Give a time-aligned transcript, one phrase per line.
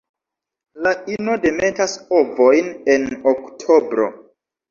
[0.85, 3.05] La ino demetas ovojn en
[3.35, 4.09] oktobro.